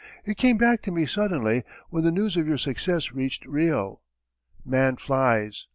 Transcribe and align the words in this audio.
It 0.25 0.35
came 0.35 0.57
back 0.57 0.81
to 0.81 0.91
me 0.91 1.05
suddenly 1.05 1.63
when 1.91 2.03
the 2.03 2.09
news 2.09 2.35
of 2.35 2.47
your 2.47 2.57
success 2.57 3.11
reached 3.11 3.45
Rio. 3.45 3.99
'Man 4.65 4.95
flies!' 4.95 5.67